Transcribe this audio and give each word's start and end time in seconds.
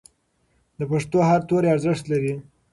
د 0.77 0.81
پښتو 0.91 1.17
هر 1.29 1.39
توری 1.49 1.67
ارزښت 1.75 2.03
لري. 2.11 2.33